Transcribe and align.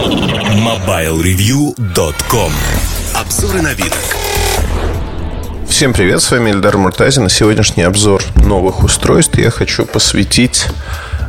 MobileReview.com 0.00 2.52
Обзоры 3.14 3.60
на 3.60 3.74
вид. 3.74 3.92
Всем 5.68 5.92
привет, 5.92 6.22
с 6.22 6.30
вами 6.30 6.52
Эльдар 6.52 6.78
Муртазин. 6.78 7.28
Сегодняшний 7.28 7.82
обзор 7.82 8.22
новых 8.36 8.82
устройств 8.82 9.36
я 9.36 9.50
хочу 9.50 9.84
посвятить 9.84 10.68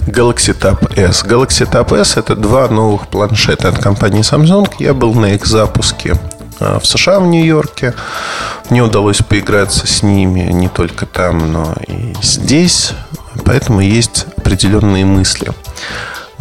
Galaxy 0.08 0.58
Tab 0.58 0.98
S. 0.98 1.26
Galaxy 1.26 1.70
Tab 1.70 1.94
S 2.00 2.16
это 2.16 2.38
два 2.38 2.70
новых 2.70 3.10
планшета 3.10 3.68
от 3.68 3.80
компании 3.80 4.22
Samsung. 4.22 4.72
Я 4.80 4.94
был 4.94 5.16
на 5.16 5.34
их 5.34 5.46
запуске 5.46 6.16
а, 6.62 6.80
в 6.80 6.88
США, 6.88 7.20
в 7.20 7.28
Нью-Йорке. 7.28 7.94
Мне 8.70 8.84
удалось 8.84 9.18
поиграться 9.18 9.86
с 9.86 10.02
ними 10.02 10.50
не 10.50 10.70
только 10.70 11.06
там, 11.06 11.52
но 11.52 11.76
и 11.90 12.16
здесь. 12.22 12.94
Поэтому 13.44 13.82
есть 13.82 14.28
определенные 14.38 15.04
мысли 15.04 15.52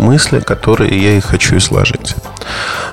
мысли, 0.00 0.40
которые 0.40 1.00
я 1.00 1.16
и 1.18 1.20
хочу 1.20 1.56
изложить. 1.58 2.14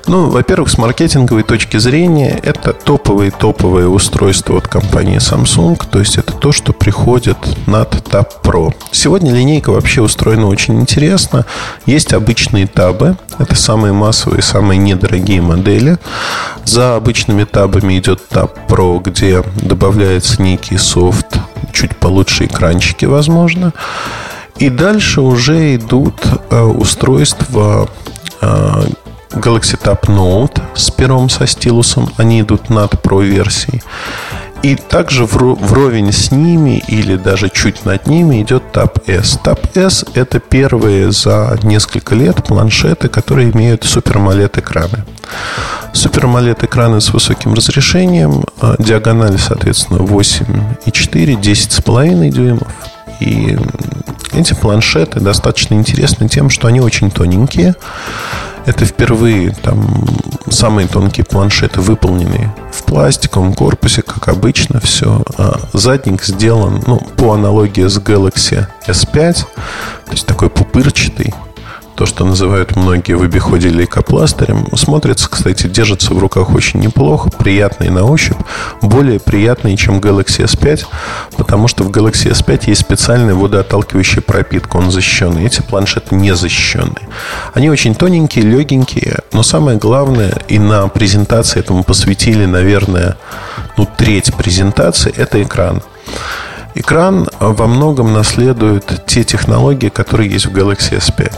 Ну, 0.06 0.30
во-первых, 0.30 0.70
с 0.70 0.78
маркетинговой 0.78 1.44
точки 1.44 1.78
зрения, 1.78 2.40
это 2.42 2.72
топовые-топовые 2.74 3.88
устройства 3.88 4.58
от 4.58 4.68
компании 4.68 5.18
Samsung, 5.18 5.82
то 5.90 6.00
есть 6.00 6.18
это 6.18 6.34
то, 6.34 6.52
что 6.52 6.72
приходит 6.72 7.38
над 7.68 7.94
Tab 8.10 8.28
Pro. 8.42 8.74
Сегодня 8.92 9.34
линейка 9.34 9.72
вообще 9.72 10.02
устроена 10.02 10.48
очень 10.48 10.80
интересно. 10.80 11.46
Есть 11.86 12.14
обычные 12.14 12.68
табы, 12.68 13.18
это 13.38 13.56
самые 13.56 13.92
массовые, 13.94 14.42
самые 14.42 14.78
недорогие 14.78 15.42
модели. 15.42 15.98
За 16.64 16.96
обычными 16.96 17.44
табами 17.44 17.98
идет 17.98 18.22
Tab 18.30 18.52
Pro, 18.68 19.02
где 19.04 19.44
добавляется 19.62 20.42
некий 20.42 20.78
софт, 20.78 21.38
чуть 21.74 21.96
получше 21.98 22.46
экранчики, 22.46 23.06
возможно. 23.06 23.74
И 24.60 24.70
дальше 24.70 25.22
уже 25.22 25.76
идут 25.76 26.16
э, 26.50 26.62
устройства 26.62 27.88
э, 28.42 28.84
Galaxy 29.32 29.80
Tab 29.82 30.02
Note 30.08 30.62
с 30.76 30.90
пером 30.90 31.30
со 31.30 31.46
стилусом. 31.46 32.10
Они 32.18 32.42
идут 32.42 32.70
над 32.70 32.94
Pro 32.94 33.24
версией. 33.24 33.82
И 34.64 34.76
также 34.76 35.26
вровень 35.26 36.12
с 36.12 36.32
ними 36.32 36.84
или 36.88 37.16
даже 37.16 37.50
чуть 37.50 37.86
над 37.86 38.08
ними 38.08 38.42
идет 38.42 38.64
Tab 38.74 39.04
S. 39.06 39.40
Tab 39.44 39.60
S– 39.76 40.04
это 40.16 40.40
первые 40.40 41.12
за 41.12 41.60
несколько 41.62 42.16
лет 42.16 42.44
планшеты, 42.44 43.08
которые 43.08 43.52
имеют 43.52 43.84
AMOLED 43.84 44.60
экраны. 44.60 45.06
AMOLED 45.94 46.66
экраны 46.66 47.00
с 47.00 47.14
высоким 47.14 47.54
разрешением, 47.54 48.46
э, 48.62 48.76
диагонали, 48.80 49.38
соответственно, 49.38 50.00
8,4, 50.00 51.36
10,5 51.40 52.30
дюймов. 52.32 52.68
И 53.20 53.58
эти 54.34 54.54
планшеты 54.54 55.20
достаточно 55.20 55.76
интересны 55.76 56.30
тем, 56.30 56.50
что 56.50 56.68
они 56.68 56.80
очень 56.80 57.12
тоненькие. 57.12 57.76
Это 58.66 58.84
впервые 58.86 59.52
там 59.64 60.06
самые 60.50 60.88
тонкие 60.88 61.26
планшеты 61.26 61.80
выполнены 61.80 62.54
в 62.74 62.84
пластиковом 62.84 63.54
корпусе, 63.54 64.02
как 64.02 64.28
обычно 64.28 64.80
все. 64.82 65.24
А 65.38 65.60
задник 65.74 66.24
сделан 66.24 66.84
ну, 66.86 67.00
по 67.00 67.34
аналогии 67.34 67.88
с 67.88 67.98
Galaxy 67.98 68.68
S5, 68.86 69.34
то 69.34 70.12
есть 70.12 70.26
такой 70.26 70.50
пупырчатый 70.50 71.34
то, 71.98 72.06
что 72.06 72.26
называют 72.26 72.76
многие 72.76 73.14
в 73.14 73.24
обиходе 73.24 73.70
лейкопластырем. 73.70 74.68
Смотрится, 74.78 75.28
кстати, 75.28 75.66
держится 75.66 76.14
в 76.14 76.20
руках 76.20 76.54
очень 76.54 76.80
неплохо, 76.80 77.32
приятный 77.32 77.90
на 77.90 78.04
ощупь, 78.04 78.38
более 78.84 79.20
приятный, 79.20 79.76
чем 79.76 80.00
Galaxy 80.00 80.46
S5, 80.46 80.86
потому 81.38 81.68
что 81.68 81.84
в 81.84 81.90
Galaxy 81.90 82.32
S5 82.32 82.66
есть 82.68 82.82
специальная 82.82 83.34
водоотталкивающая 83.34 84.22
пропитка, 84.22 84.78
он 84.78 84.92
защищенный. 84.92 85.48
Эти 85.48 85.62
планшеты 85.62 86.14
не 86.14 86.36
защищенные. 86.36 87.10
Они 87.56 87.72
очень 87.72 87.96
тоненькие, 87.96 88.46
легенькие, 88.46 89.18
но 89.34 89.42
самое 89.42 89.80
главное, 89.80 90.38
и 90.48 90.60
на 90.60 90.88
презентации 90.90 91.60
этому 91.60 91.84
посвятили, 91.84 92.46
наверное, 92.46 93.18
ну, 93.76 93.88
треть 93.98 94.36
презентации, 94.36 95.12
это 95.18 95.42
экран. 95.42 95.82
Экран 96.80 97.28
во 97.40 97.66
многом 97.66 98.14
наследует 98.14 99.04
те 99.08 99.24
технологии, 99.24 99.90
которые 99.90 100.30
есть 100.30 100.46
в 100.46 100.56
Galaxy 100.56 101.00
S5. 101.00 101.32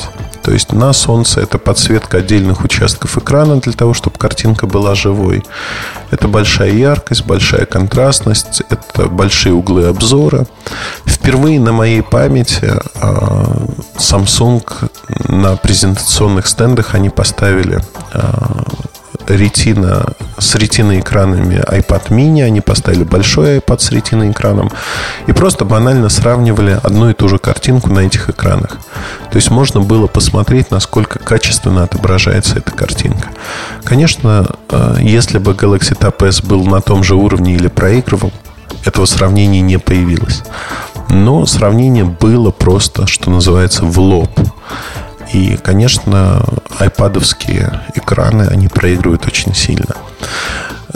То 0.44 0.52
есть 0.52 0.74
на 0.74 0.92
солнце 0.92 1.40
это 1.40 1.58
подсветка 1.58 2.18
отдельных 2.18 2.66
участков 2.66 3.18
экрана 3.18 3.62
для 3.62 3.72
того, 3.72 3.94
чтобы 3.94 4.18
картинка 4.18 4.68
была 4.68 4.96
живой. 4.96 5.46
Это 6.12 6.28
большая 6.28 6.72
яркость, 6.72 7.26
большая 7.26 7.66
контрастность, 7.66 8.64
это 8.70 9.08
большие 9.08 9.54
углы 9.54 9.86
обзора. 9.86 10.46
Впервые 11.06 11.60
на 11.62 11.72
моей 11.72 12.02
памяти 12.02 12.74
а, 13.00 13.66
Samsung 13.96 14.64
на 15.30 15.56
презентационных 15.56 16.48
стендах 16.48 16.96
они 16.96 17.10
поставили 17.10 17.80
а, 18.12 18.66
ретина 19.30 20.06
с 20.38 20.56
ретиной 20.56 21.00
экранами 21.00 21.56
iPad 21.56 22.10
mini, 22.10 22.44
они 22.44 22.62
поставили 22.62 23.04
большой 23.04 23.58
iPad 23.58 23.80
с 23.80 23.92
ретиной 23.92 24.32
экраном 24.32 24.72
и 25.28 25.32
просто 25.32 25.66
банально 25.66 26.10
сравнивали 26.10 26.80
одну 26.82 27.10
и 27.10 27.14
ту 27.14 27.30
же 27.30 27.38
картинку 27.38 27.90
на 27.90 28.00
этих 28.00 28.30
экранах. 28.30 28.78
То 29.32 29.36
есть 29.38 29.50
можно 29.50 29.82
было 29.82 30.08
посмотреть, 30.08 30.72
насколько 30.72 31.20
качественно 31.20 31.84
отображается 31.84 32.58
эта 32.58 32.72
картинка. 32.72 33.30
Конечно, 33.84 34.48
э, 34.70 34.98
если 35.02 35.38
бы 35.38 35.52
Galaxy 35.52 35.98
Tab 35.98 36.26
S 36.28 36.42
был 36.42 36.66
на 36.66 36.82
том 36.82 37.04
же 37.04 37.16
уровне 37.16 37.56
или 37.56 37.68
проигрывал, 37.68 38.32
этого 38.86 39.06
сравнения 39.06 39.62
не 39.62 39.78
появилось. 39.78 40.44
Но 41.10 41.46
сравнение 41.46 42.06
было 42.06 42.52
просто, 42.52 43.08
что 43.08 43.30
называется, 43.32 43.84
в 43.86 44.00
лоб. 44.00 44.30
И, 45.34 45.58
конечно, 45.58 46.44
айпадовские 46.80 47.82
экраны, 47.96 48.44
они 48.44 48.68
проигрывают 48.68 49.28
очень 49.28 49.54
сильно. 49.54 49.96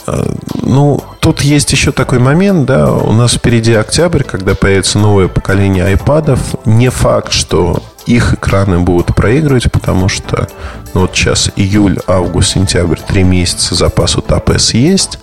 Э, 0.07 0.25
ну, 0.61 1.03
тут 1.19 1.41
есть 1.41 1.71
еще 1.71 1.91
такой 1.91 2.19
момент, 2.19 2.65
да, 2.65 2.91
у 2.91 3.11
нас 3.11 3.33
впереди 3.33 3.73
октябрь, 3.73 4.23
когда 4.23 4.55
появится 4.55 4.97
новое 4.99 5.27
поколение 5.27 5.85
айпадов. 5.85 6.39
Не 6.65 6.89
факт, 6.89 7.31
что 7.31 7.83
их 8.05 8.33
экраны 8.33 8.79
будут 8.79 9.15
проигрывать, 9.15 9.71
потому 9.71 10.09
что 10.09 10.47
ну, 10.93 11.01
вот 11.01 11.15
сейчас 11.15 11.51
июль, 11.55 11.99
август, 12.07 12.53
сентябрь, 12.53 12.99
три 12.99 13.23
месяца 13.23 13.75
запасу 13.75 14.21
Tab 14.21 14.53
S 14.53 14.73
есть. 14.73 15.19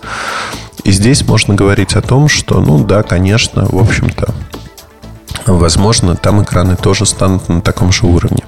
И 0.83 0.91
здесь 0.91 1.27
можно 1.27 1.53
говорить 1.53 1.95
о 1.95 2.01
том, 2.01 2.27
что, 2.27 2.59
ну 2.59 2.83
да, 2.83 3.03
конечно, 3.03 3.67
в 3.69 3.77
общем-то, 3.77 4.33
возможно, 5.45 6.15
там 6.15 6.43
экраны 6.43 6.75
тоже 6.75 7.05
станут 7.05 7.49
на 7.49 7.61
таком 7.61 7.91
же 7.91 8.05
уровне. 8.05 8.43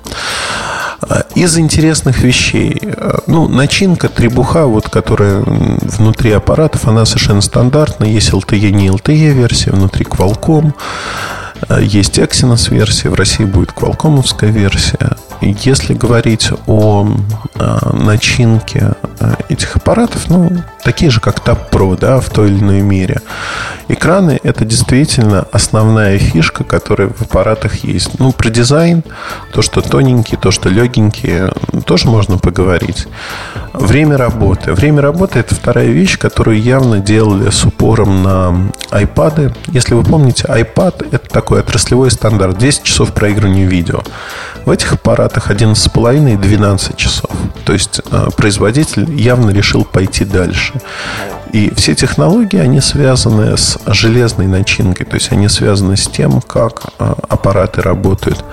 А, 1.02 1.26
из 1.36 1.58
интересных 1.58 2.20
вещей, 2.20 2.80
а, 2.84 3.20
ну, 3.28 3.48
начинка 3.48 4.10
требуха, 4.10 4.66
вот, 4.66 4.90
которая 4.90 5.42
внутри 5.42 6.32
аппаратов, 6.32 6.88
она 6.88 7.06
совершенно 7.06 7.42
стандартная. 7.42 8.10
Есть 8.10 8.32
LTE, 8.32 8.72
не 8.72 8.88
LTE 8.90 9.34
версия, 9.34 9.72
внутри 9.72 10.06
Qualcomm. 10.06 10.74
А, 11.68 11.80
есть 11.80 12.20
Exynos 12.20 12.70
версия, 12.70 13.10
в 13.10 13.16
России 13.16 13.46
будет 13.46 13.72
Qualcomm'овская 13.72 14.52
версия. 14.52 15.18
Если 15.44 15.94
говорить 15.94 16.52
о 16.68 17.06
начинке 17.92 18.94
этих 19.50 19.76
аппаратов, 19.76 20.30
ну, 20.30 20.52
такие 20.84 21.12
же, 21.12 21.20
как 21.20 21.40
Tab 21.40 21.70
Pro, 21.70 21.98
да, 22.00 22.20
в 22.20 22.30
той 22.30 22.50
или 22.50 22.60
иной 22.60 22.82
мере. 22.82 23.22
Экраны– 23.90 24.40
это 24.44 24.64
действительно 24.64 25.46
основная 25.52 26.18
фишка, 26.18 26.64
которая 26.64 27.10
в 27.10 27.22
аппаратах 27.22 27.84
есть. 27.84 28.20
Ну, 28.20 28.32
про 28.32 28.50
дизайн, 28.50 29.04
то, 29.52 29.62
что 29.62 29.82
тоненькие, 29.82 30.40
то, 30.40 30.52
что 30.52 30.70
легенькие, 30.70 31.52
тоже 31.86 32.08
можно 32.08 32.38
поговорить. 32.38 33.08
Время 33.74 34.18
работы. 34.18 34.74
Время 34.74 35.02
работы– 35.02 35.40
это 35.40 35.56
вторая 35.56 35.88
вещь, 35.88 36.20
которую 36.20 36.62
явно 36.62 37.00
делали 37.00 37.50
с 37.50 37.66
упором 37.66 38.22
на 38.22 38.72
iPad. 38.92 39.56
Если 39.68 39.96
вы 39.96 40.04
помните, 40.04 40.46
iPad– 40.48 41.08
это 41.12 41.28
такой 41.28 41.62
отраслевой 41.62 42.12
стандарт. 42.12 42.58
10 42.58 42.84
часов 42.84 43.14
проигрывания 43.14 43.66
видео. 43.66 44.04
В 44.66 44.70
этих 44.70 44.94
аппаратах 44.94 45.50
11,5 45.50 46.34
и 46.34 46.38
12 46.38 46.96
часов. 46.96 47.32
То 47.66 47.74
есть 47.74 48.00
э, 48.12 48.28
производитель 48.38 49.12
явно 49.20 49.50
решил 49.50 49.84
пойти 49.84 50.24
дальше. 50.24 50.74
И 51.54 51.72
все 51.76 51.94
технологии, 51.94 52.58
они 52.58 52.82
связаны 52.82 53.58
с 53.58 53.78
железной 53.86 54.48
начинкой, 54.48 55.06
то 55.06 55.16
есть 55.16 55.32
они 55.32 55.48
связаны 55.48 55.98
с 55.98 56.08
тем, 56.08 56.42
как 56.42 56.86
а, 56.98 57.16
аппараты 57.30 57.84
работают. 57.84 58.44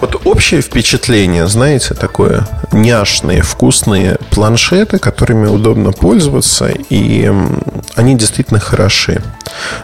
Вот 0.00 0.20
общее 0.24 0.60
впечатление, 0.60 1.48
знаете, 1.48 1.94
такое 1.94 2.46
няшные, 2.72 3.42
вкусные 3.42 4.18
планшеты, 4.30 4.98
которыми 4.98 5.48
удобно 5.48 5.90
пользоваться, 5.90 6.68
и 6.68 7.32
они 7.96 8.14
действительно 8.16 8.60
хороши. 8.60 9.22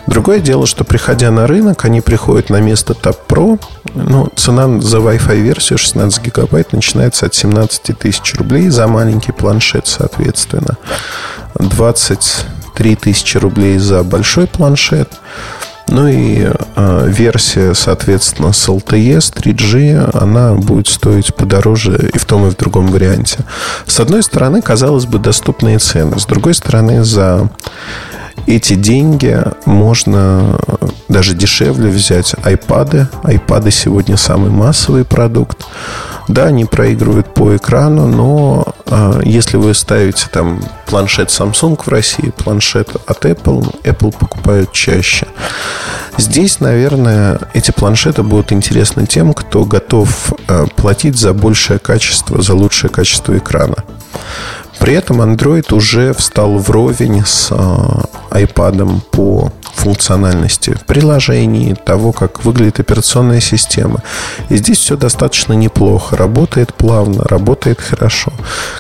Другое 0.06 0.38
дело, 0.38 0.66
что 0.66 0.84
приходя 0.84 1.30
на 1.30 1.46
рынок, 1.46 1.84
они 1.84 2.00
приходят 2.00 2.48
на 2.48 2.60
место 2.60 2.92
Tab 2.92 3.16
Pro. 3.26 3.60
Ну, 3.94 4.28
цена 4.36 4.80
за 4.80 4.98
Wi-Fi 4.98 5.36
версию 5.40 5.78
16 5.78 6.24
гигабайт 6.24 6.72
начинается 6.72 7.26
от 7.26 7.34
17 7.34 7.98
тысяч 7.98 8.34
рублей 8.34 8.68
за 8.68 8.86
маленький 8.86 9.32
планшет, 9.32 9.88
соответственно. 9.88 10.76
23 11.58 12.96
тысячи 12.96 13.36
рублей 13.36 13.78
за 13.78 14.04
большой 14.04 14.46
планшет. 14.46 15.10
Ну 15.88 16.08
и 16.08 16.48
э, 16.76 17.06
версия, 17.08 17.74
соответственно, 17.74 18.52
с 18.52 18.68
LTE, 18.68 19.20
с 19.20 19.30
3G, 19.30 20.16
она 20.16 20.54
будет 20.54 20.88
стоить 20.88 21.34
подороже 21.34 22.10
и 22.14 22.18
в 22.18 22.24
том, 22.24 22.46
и 22.46 22.50
в 22.50 22.56
другом 22.56 22.86
варианте. 22.88 23.40
С 23.86 24.00
одной 24.00 24.22
стороны, 24.22 24.62
казалось 24.62 25.06
бы, 25.06 25.18
доступные 25.18 25.78
цены. 25.78 26.18
С 26.18 26.26
другой 26.26 26.54
стороны, 26.54 27.04
за 27.04 27.50
эти 28.46 28.74
деньги 28.74 29.40
можно 29.66 30.58
даже 31.08 31.34
дешевле 31.34 31.90
взять 31.90 32.34
iPad. 32.34 33.06
iPad 33.22 33.70
сегодня 33.70 34.16
самый 34.16 34.50
массовый 34.50 35.04
продукт. 35.04 35.64
Да, 36.28 36.44
они 36.46 36.64
проигрывают 36.64 37.34
по 37.34 37.56
экрану, 37.56 38.06
но 38.06 38.64
э, 38.86 39.20
если 39.24 39.56
вы 39.56 39.74
ставите 39.74 40.26
там 40.32 40.62
планшет 40.86 41.28
Samsung 41.28 41.80
в 41.84 41.88
России, 41.88 42.32
планшет 42.36 42.96
от 43.06 43.24
Apple, 43.24 43.82
Apple 43.82 44.16
покупают 44.16 44.72
чаще. 44.72 45.26
Здесь, 46.16 46.60
наверное, 46.60 47.40
эти 47.52 47.72
планшеты 47.72 48.22
будут 48.22 48.52
интересны 48.52 49.06
тем, 49.06 49.34
кто 49.34 49.64
готов 49.64 50.32
э, 50.48 50.66
платить 50.76 51.18
за 51.18 51.34
большее 51.34 51.78
качество, 51.78 52.40
за 52.40 52.54
лучшее 52.54 52.90
качество 52.90 53.36
экрана. 53.36 53.76
При 54.84 54.92
этом 54.92 55.22
Android 55.22 55.74
уже 55.74 56.12
встал 56.12 56.58
вровень 56.58 57.24
с 57.24 57.48
э, 57.50 57.54
iPad 58.32 59.00
по 59.12 59.50
функциональности 59.62 60.76
приложений, 60.86 61.76
того, 61.86 62.12
как 62.12 62.44
выглядит 62.44 62.80
операционная 62.80 63.40
система. 63.40 64.02
И 64.50 64.58
здесь 64.58 64.76
все 64.80 64.98
достаточно 64.98 65.54
неплохо. 65.54 66.18
Работает 66.18 66.74
плавно, 66.74 67.24
работает 67.24 67.80
хорошо. 67.80 68.30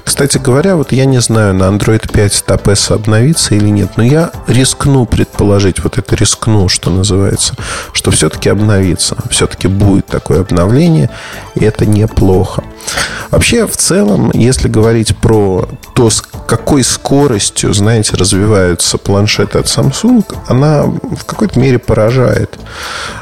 Кстати 0.04 0.36
говоря, 0.36 0.76
вот 0.76 0.92
я 0.92 1.06
не 1.06 1.22
знаю, 1.22 1.54
на 1.54 1.64
Android 1.64 2.12
5 2.12 2.44
TAPS 2.48 2.92
обновится 2.92 3.54
или 3.54 3.70
нет, 3.70 3.92
но 3.96 4.02
я 4.02 4.30
рискну 4.46 5.06
предположить, 5.06 5.82
вот 5.82 5.96
это 5.96 6.14
рискну, 6.16 6.68
что 6.68 6.90
называется, 6.90 7.54
что 7.94 8.10
все-таки 8.10 8.50
обновится. 8.50 9.16
Все-таки 9.30 9.68
будет 9.68 10.04
такое 10.08 10.42
обновление, 10.42 11.08
и 11.54 11.64
это 11.64 11.86
неплохо. 11.86 12.62
Вообще, 13.30 13.66
в 13.66 13.76
целом, 13.76 14.30
если 14.32 14.68
говорить 14.68 15.16
про 15.16 15.68
то, 15.94 16.10
с 16.10 16.20
какой 16.20 16.84
скоростью, 16.84 17.72
знаете, 17.74 18.16
развиваются 18.16 18.98
планшеты 18.98 19.58
от 19.58 19.66
Samsung, 19.66 20.24
она 20.46 20.84
в 20.84 21.24
какой-то 21.24 21.58
мере 21.58 21.78
поражает. 21.78 22.58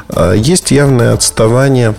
А, 0.09 0.33
есть 0.33 0.71
явное 0.71 1.13
отставание 1.13 1.95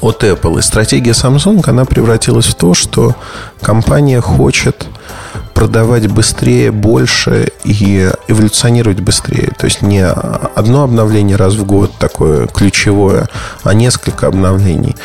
от 0.00 0.22
Apple. 0.22 0.58
И 0.58 0.62
стратегия 0.62 1.12
Samsung, 1.12 1.62
она 1.66 1.84
превратилась 1.84 2.46
в 2.46 2.54
то, 2.54 2.74
что 2.74 3.16
компания 3.60 4.20
хочет 4.20 4.86
продавать 5.54 6.06
быстрее, 6.08 6.70
больше 6.70 7.48
и 7.64 8.10
эволюционировать 8.28 9.00
быстрее. 9.00 9.52
То 9.58 9.66
есть 9.66 9.82
не 9.82 10.04
одно 10.04 10.82
обновление 10.82 11.36
раз 11.36 11.54
в 11.54 11.64
год 11.64 11.92
такое 11.98 12.46
ключевое, 12.46 13.28
а 13.62 13.74
несколько 13.74 14.26
обновлений. 14.26 14.96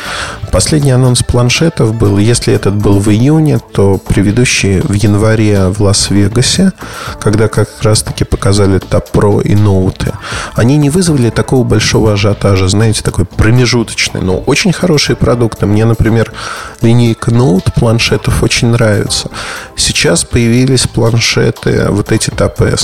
Последний 0.52 0.92
анонс 0.92 1.22
планшетов 1.22 1.94
был, 1.94 2.18
если 2.18 2.54
этот 2.54 2.74
был 2.74 2.98
в 2.98 3.10
июне, 3.10 3.58
то 3.58 3.98
предыдущий 3.98 4.80
в 4.80 4.92
январе 4.92 5.68
в 5.68 5.82
Лас-Вегасе, 5.82 6.72
когда 7.20 7.48
как 7.48 7.68
раз-таки 7.82 8.24
показали 8.24 8.78
Tab 8.80 9.06
Pro 9.12 9.42
и 9.42 9.54
ноуты, 9.54 10.12
они 10.54 10.76
не 10.76 10.90
вызвали 10.90 11.30
такого 11.30 11.64
большого 11.64 12.14
ажиотажа, 12.14 12.68
знаете, 12.68 13.02
такой 13.02 13.24
промежуточный, 13.26 14.22
но 14.22 14.38
очень 14.38 14.72
хорошие 14.72 15.16
продукты. 15.16 15.66
Мне, 15.66 15.84
например, 15.84 16.32
линейка 16.80 17.30
ноут 17.30 17.74
планшетов 17.74 18.42
очень 18.42 18.68
нравится. 18.68 19.30
Сейчас 19.76 20.24
появились 20.36 20.86
планшеты, 20.86 21.86
вот 21.88 22.12
эти 22.12 22.28
TAP 22.28 22.78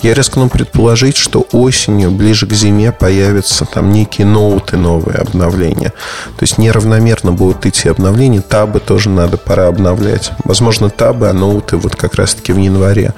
Я 0.00 0.14
рискну 0.14 0.48
предположить, 0.48 1.18
что 1.18 1.46
осенью, 1.52 2.10
ближе 2.10 2.46
к 2.46 2.54
зиме, 2.54 2.90
появятся 2.90 3.66
там 3.66 3.92
некие 3.92 4.26
ноуты 4.26 4.78
новые 4.78 5.18
обновления. 5.18 5.90
То 6.38 6.40
есть 6.40 6.56
неравномерно 6.56 7.32
будут 7.32 7.66
идти 7.66 7.90
обновления. 7.90 8.40
Табы 8.40 8.80
тоже 8.80 9.10
надо 9.10 9.36
пора 9.36 9.66
обновлять. 9.66 10.32
Возможно, 10.44 10.88
табы, 10.88 11.28
а 11.28 11.34
ноуты 11.34 11.76
вот 11.76 11.96
как 11.96 12.14
раз-таки 12.14 12.54
в 12.54 12.56
январе. 12.56 13.12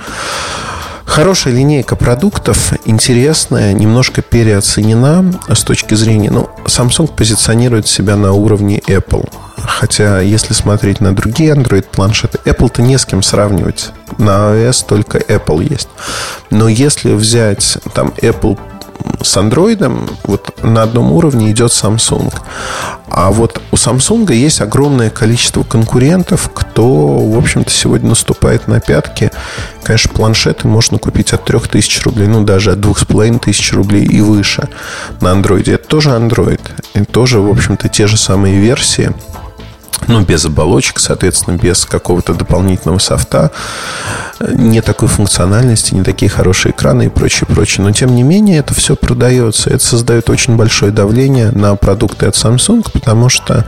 Хорошая 1.04 1.54
линейка 1.54 1.96
продуктов, 1.96 2.72
интересная, 2.84 3.72
немножко 3.72 4.22
переоценена 4.22 5.40
с 5.52 5.62
точки 5.62 5.94
зрения... 5.94 6.30
Ну, 6.30 6.48
Samsung 6.64 7.14
позиционирует 7.14 7.86
себя 7.86 8.16
на 8.16 8.32
уровне 8.32 8.78
Apple. 8.86 9.28
Хотя, 9.56 10.20
если 10.20 10.54
смотреть 10.54 11.00
на 11.00 11.14
другие 11.14 11.54
Android-планшеты, 11.54 12.38
Apple-то 12.44 12.82
не 12.82 12.98
с 12.98 13.04
кем 13.04 13.22
сравнивать. 13.22 13.90
На 14.18 14.54
iOS 14.54 14.84
только 14.86 15.18
Apple 15.18 15.68
есть. 15.68 15.88
Но 16.50 16.68
если 16.68 17.12
взять 17.12 17.78
там 17.94 18.12
Apple 18.18 18.58
с 19.22 19.36
Android 19.36 20.10
вот 20.24 20.62
на 20.62 20.82
одном 20.82 21.12
уровне 21.12 21.50
идет 21.50 21.70
Samsung. 21.70 22.32
А 23.08 23.30
вот 23.30 23.60
у 23.70 23.76
Samsung 23.76 24.32
есть 24.32 24.60
огромное 24.60 25.10
количество 25.10 25.62
конкурентов, 25.62 26.50
кто, 26.54 26.86
в 26.86 27.36
общем-то, 27.36 27.70
сегодня 27.70 28.10
наступает 28.10 28.68
на 28.68 28.80
пятки. 28.80 29.30
Конечно, 29.82 30.12
планшеты 30.14 30.66
можно 30.66 30.98
купить 30.98 31.32
от 31.32 31.44
3000 31.44 32.04
рублей, 32.04 32.28
ну, 32.28 32.42
даже 32.42 32.72
от 32.72 32.80
2500 32.80 33.74
рублей 33.74 34.04
и 34.04 34.20
выше 34.20 34.68
на 35.20 35.28
Android. 35.28 35.70
Это 35.70 35.86
тоже 35.86 36.10
Android. 36.10 36.60
И 36.94 37.04
тоже, 37.04 37.40
в 37.40 37.50
общем-то, 37.50 37.88
те 37.88 38.06
же 38.06 38.16
самые 38.16 38.58
версии– 38.58 39.12
ну, 40.08 40.20
без 40.22 40.44
оболочек, 40.44 40.98
соответственно, 40.98 41.56
без 41.56 41.84
какого-то 41.84 42.34
дополнительного 42.34 42.98
софта, 42.98 43.50
не 44.50 44.80
такой 44.80 45.08
функциональности, 45.08 45.94
не 45.94 46.02
такие 46.02 46.28
хорошие 46.28 46.72
экраны 46.72 47.06
и 47.06 47.08
прочее, 47.08 47.46
прочее. 47.46 47.84
Но, 47.84 47.92
тем 47.92 48.14
не 48.14 48.22
менее, 48.22 48.58
это 48.58 48.74
все 48.74 48.96
продается. 48.96 49.70
Это 49.70 49.84
создает 49.84 50.30
очень 50.30 50.56
большое 50.56 50.92
давление 50.92 51.50
на 51.50 51.76
продукты 51.76 52.26
от 52.26 52.34
Samsung, 52.34 52.86
потому 52.92 53.28
что, 53.28 53.66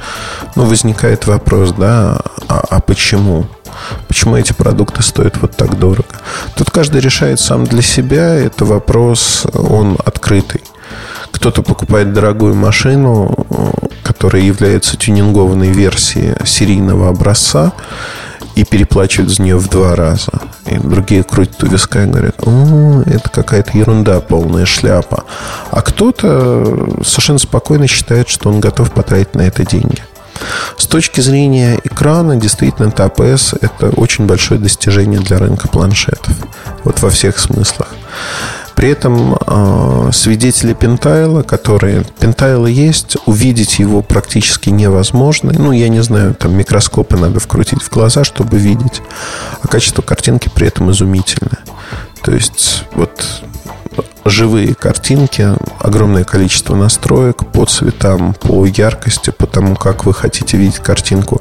ну, 0.56 0.64
возникает 0.64 1.26
вопрос, 1.26 1.72
да, 1.72 2.20
а, 2.48 2.64
а 2.70 2.80
почему? 2.80 3.46
Почему 4.08 4.36
эти 4.36 4.52
продукты 4.52 5.02
стоят 5.02 5.36
вот 5.40 5.56
так 5.56 5.78
дорого? 5.78 6.04
Тут 6.56 6.70
каждый 6.70 7.00
решает 7.00 7.40
сам 7.40 7.64
для 7.64 7.82
себя. 7.82 8.34
Это 8.34 8.64
вопрос, 8.64 9.46
он 9.52 9.98
открытый. 10.04 10.62
Кто-то 11.30 11.62
покупает 11.62 12.12
дорогую 12.12 12.54
машину, 12.54 13.34
которая 14.04 14.42
является 14.42 14.96
тюнингованной 14.96 15.72
версией 15.72 16.34
серийного 16.46 17.08
образца, 17.08 17.72
и 18.54 18.64
переплачивают 18.64 19.30
за 19.30 19.42
нее 19.42 19.56
в 19.56 19.68
два 19.68 19.96
раза. 19.96 20.32
И 20.66 20.78
другие 20.78 21.22
крутят 21.24 21.62
у 21.62 21.66
виска 21.66 22.04
и 22.04 22.06
говорят, 22.06 22.36
о, 22.46 23.02
это 23.06 23.28
какая-то 23.28 23.76
ерунда, 23.76 24.20
полная 24.20 24.66
шляпа. 24.66 25.24
А 25.70 25.82
кто-то 25.82 27.02
совершенно 27.04 27.38
спокойно 27.38 27.86
считает, 27.86 28.28
что 28.28 28.48
он 28.48 28.60
готов 28.60 28.92
потратить 28.92 29.34
на 29.34 29.42
это 29.42 29.64
деньги. 29.64 30.02
С 30.76 30.86
точки 30.86 31.20
зрения 31.20 31.80
экрана, 31.84 32.36
действительно, 32.36 32.88
TAP 32.88 33.58
это 33.60 33.88
очень 33.90 34.26
большое 34.26 34.60
достижение 34.60 35.20
для 35.20 35.38
рынка 35.38 35.68
планшетов. 35.68 36.34
Вот 36.82 37.00
во 37.00 37.10
всех 37.10 37.38
смыслах. 37.38 37.88
При 38.84 38.90
этом 38.90 39.34
э, 39.34 40.10
свидетели 40.12 40.74
Пентайла, 40.74 41.42
которые... 41.42 42.04
Пентайла 42.20 42.66
есть, 42.66 43.16
увидеть 43.24 43.78
его 43.78 44.02
практически 44.02 44.68
невозможно. 44.68 45.54
Ну, 45.56 45.72
я 45.72 45.88
не 45.88 46.02
знаю, 46.02 46.34
там 46.34 46.54
микроскопы 46.54 47.16
надо 47.16 47.40
вкрутить 47.40 47.82
в 47.82 47.90
глаза, 47.90 48.24
чтобы 48.24 48.58
видеть. 48.58 49.00
А 49.62 49.68
качество 49.68 50.02
картинки 50.02 50.50
при 50.54 50.66
этом 50.66 50.90
изумительное. 50.90 51.60
То 52.22 52.32
есть, 52.32 52.84
вот 52.92 53.24
живые 54.26 54.74
картинки, 54.74 55.48
огромное 55.78 56.24
количество 56.24 56.74
настроек 56.74 57.38
по 57.52 57.64
цветам, 57.64 58.34
по 58.34 58.66
яркости, 58.66 59.30
по 59.30 59.46
тому, 59.46 59.76
как 59.76 60.04
вы 60.04 60.12
хотите 60.12 60.56
видеть 60.58 60.80
картинку. 60.80 61.40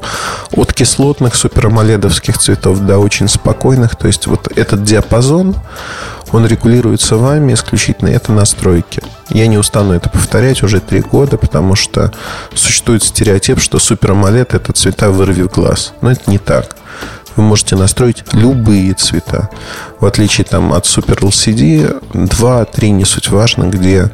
От 0.52 0.72
кислотных 0.72 1.34
суперамоледовских 1.34 2.38
цветов 2.38 2.80
до 2.80 2.98
очень 2.98 3.28
спокойных. 3.28 3.96
То 3.96 4.06
есть 4.06 4.26
вот 4.26 4.48
этот 4.56 4.84
диапазон, 4.84 5.56
он 6.34 6.46
регулируется 6.46 7.16
вами 7.16 7.54
исключительно 7.54 8.08
это 8.08 8.32
настройки. 8.32 9.00
Я 9.28 9.46
не 9.46 9.56
устану 9.56 9.94
это 9.94 10.10
повторять 10.10 10.64
уже 10.64 10.80
три 10.80 11.00
года, 11.00 11.38
потому 11.38 11.76
что 11.76 12.12
существует 12.54 13.04
стереотип, 13.04 13.60
что 13.60 13.78
Super 13.78 14.20
AMOLED 14.20 14.48
это 14.50 14.72
цвета 14.72 15.10
вырви 15.10 15.42
в 15.42 15.48
глаз. 15.48 15.92
Но 16.00 16.10
это 16.10 16.28
не 16.28 16.38
так 16.38 16.76
вы 17.36 17.42
можете 17.42 17.74
настроить 17.74 18.22
любые 18.32 18.94
цвета. 18.94 19.50
В 19.98 20.06
отличие 20.06 20.44
там, 20.44 20.72
от 20.72 20.84
Super 20.84 21.18
LCD, 21.18 22.00
2-3 22.12 22.90
не 22.90 23.04
суть 23.04 23.28
важно, 23.28 23.64
где 23.64 24.10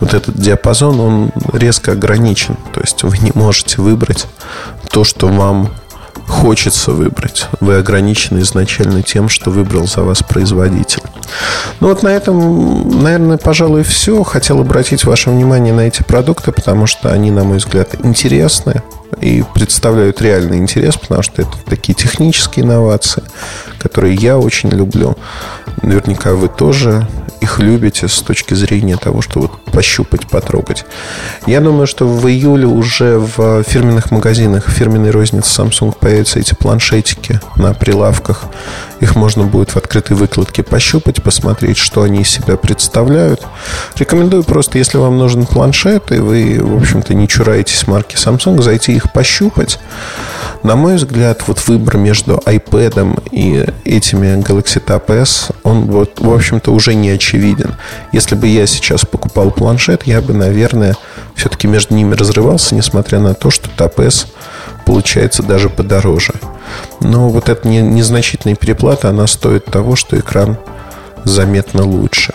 вот 0.00 0.14
этот 0.14 0.34
диапазон, 0.40 1.00
он 1.00 1.32
резко 1.52 1.92
ограничен. 1.92 2.56
То 2.72 2.80
есть 2.80 3.02
вы 3.02 3.18
не 3.18 3.32
можете 3.34 3.82
выбрать 3.82 4.26
то, 4.90 5.04
что 5.04 5.28
вам 5.28 5.70
хочется 6.26 6.92
выбрать. 6.92 7.48
Вы 7.60 7.76
ограничены 7.76 8.40
изначально 8.40 9.02
тем, 9.02 9.28
что 9.28 9.50
выбрал 9.50 9.86
за 9.86 10.02
вас 10.02 10.22
производитель. 10.22 11.02
Ну 11.80 11.88
вот 11.88 12.02
на 12.02 12.08
этом, 12.08 13.02
наверное, 13.02 13.36
пожалуй, 13.38 13.82
все. 13.82 14.22
Хотел 14.22 14.60
обратить 14.60 15.04
ваше 15.04 15.30
внимание 15.30 15.72
на 15.72 15.82
эти 15.82 16.02
продукты, 16.02 16.52
потому 16.52 16.86
что 16.86 17.10
они, 17.12 17.30
на 17.30 17.44
мой 17.44 17.58
взгляд, 17.58 17.94
интересны 18.04 18.82
и 19.20 19.42
представляют 19.54 20.20
реальный 20.20 20.58
интерес, 20.58 20.96
потому 20.96 21.22
что 21.22 21.42
это 21.42 21.52
такие 21.66 21.94
технические 21.94 22.64
инновации, 22.64 23.22
которые 23.78 24.14
я 24.14 24.38
очень 24.38 24.68
люблю. 24.70 25.16
Наверняка 25.82 26.34
вы 26.34 26.48
тоже. 26.48 27.06
их 27.40 27.58
любите 27.60 28.08
с 28.08 28.20
точки 28.20 28.54
зрения 28.54 28.96
того, 28.96 29.22
что 29.22 29.40
вот 29.40 29.64
пощупать, 29.72 30.26
потрогать. 30.28 30.84
Я 31.46 31.60
думаю, 31.60 31.86
что 31.86 32.06
в 32.06 32.28
июле 32.28 32.66
уже 32.66 33.18
в 33.18 33.62
фирменных 33.62 34.10
магазинах, 34.10 34.68
фирменной 34.68 35.10
розницы 35.10 35.62
Samsung 35.62 35.94
появятся 35.98 36.40
эти 36.40 36.54
планшетики 36.54 37.40
на 37.56 37.74
прилавках. 37.74 38.44
Их 39.00 39.14
можно 39.16 39.44
будет 39.44 39.70
в 39.70 39.78
открытой 39.88 40.18
выкладке 40.18 40.62
пощупать, 40.62 41.22
посмотреть, 41.22 41.78
что 41.78 42.02
они 42.02 42.20
из 42.20 42.28
себя 42.28 42.58
представляют. 42.58 43.46
Рекомендую 43.96 44.44
просто, 44.44 44.76
если 44.76 44.98
вам 44.98 45.16
нужен 45.16 45.46
планшет, 45.46 46.12
и 46.12 46.18
вы, 46.18 46.58
в 46.60 46.76
общем-то, 46.76 47.14
не 47.14 47.26
чураетесь 47.26 47.86
марки 47.86 48.16
Samsung, 48.16 48.60
зайти 48.60 48.92
их 48.94 49.10
пощупать. 49.14 49.80
На 50.62 50.76
мой 50.76 50.96
взгляд, 50.96 51.44
вот 51.46 51.66
выбор 51.68 51.96
между 51.96 52.34
iPad 52.34 53.22
и 53.30 53.64
этими 53.86 54.38
Galaxy 54.42 54.84
Tab 54.84 55.10
S, 55.10 55.48
он 55.62 55.86
вот, 55.86 56.20
в 56.20 56.34
общем-то, 56.34 56.70
уже 56.70 56.94
не 56.94 57.08
очевиден. 57.08 57.74
Если 58.12 58.34
бы 58.34 58.46
я 58.46 58.66
сейчас 58.66 59.06
покупал 59.06 59.50
планшет, 59.50 60.02
я 60.06 60.20
бы, 60.20 60.34
наверное, 60.34 60.96
все-таки 61.34 61.66
между 61.66 61.94
ними 61.94 62.14
разрывался, 62.14 62.74
несмотря 62.74 63.20
на 63.20 63.32
то, 63.32 63.50
что 63.50 63.70
Tab 63.78 64.04
S 64.04 64.26
получается 64.84 65.42
даже 65.42 65.70
подороже. 65.70 66.34
Но 67.00 67.28
вот 67.28 67.48
эта 67.48 67.68
незначительная 67.68 68.56
переплата, 68.56 69.08
она 69.08 69.26
стоит 69.26 69.66
того, 69.66 69.96
что 69.96 70.18
экран 70.18 70.58
заметно 71.24 71.84
лучше. 71.84 72.34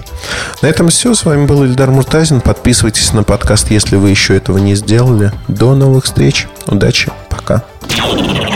На 0.61 0.67
этом 0.67 0.89
все. 0.89 1.13
С 1.13 1.25
вами 1.25 1.45
был 1.45 1.63
Ильдар 1.63 1.91
Муртазин. 1.91 2.41
Подписывайтесь 2.41 3.13
на 3.13 3.23
подкаст, 3.23 3.71
если 3.71 3.95
вы 3.95 4.09
еще 4.09 4.35
этого 4.37 4.57
не 4.57 4.75
сделали. 4.75 5.31
До 5.47 5.75
новых 5.75 6.03
встреч. 6.05 6.47
Удачи. 6.67 7.11
Пока. 7.29 7.63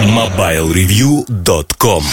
MobileReview.com 0.03 2.03